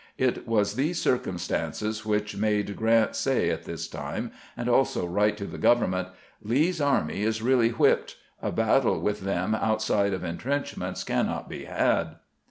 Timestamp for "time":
3.87-4.31